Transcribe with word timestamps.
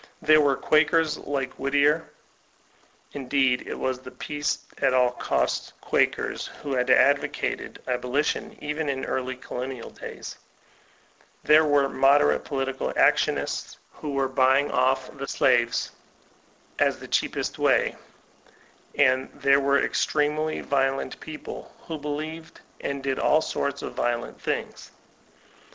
There 0.19 0.41
were 0.41 0.55
Quakers 0.55 1.15
like 1.19 1.53
Whittier 1.59 2.09
(in 3.11 3.27
deed 3.27 3.67
it 3.67 3.75
was 3.75 3.99
the 3.99 4.09
peace 4.09 4.57
at 4.79 4.95
all 4.95 5.11
costs 5.11 5.73
Quakers 5.79 6.47
who 6.47 6.73
had 6.73 6.89
ad 6.89 7.19
vocated 7.19 7.77
abolition 7.87 8.57
even 8.63 8.89
in 8.89 9.05
early 9.05 9.35
colonial 9.35 9.91
days); 9.91 10.39
there 11.43 11.65
were 11.65 11.87
moderate 11.87 12.43
political 12.43 12.91
actionists, 12.97 13.77
who 13.93 14.13
were 14.13 14.27
for 14.27 14.33
bujring 14.33 14.71
off 14.71 15.15
the 15.19 15.27
slaves, 15.27 15.91
as 16.79 16.97
the 16.97 17.07
cheapest 17.07 17.59
way; 17.59 17.95
and 18.95 19.29
there 19.35 19.59
were 19.59 19.83
extremely 19.85 20.61
violent 20.61 21.19
people, 21.19 21.71
who 21.83 21.99
believed 21.99 22.59
and 22.79 23.03
did 23.03 23.19
ail 23.19 23.39
sorts 23.39 23.83
of 23.83 23.93
violent 23.93 24.41
things. 24.41 24.89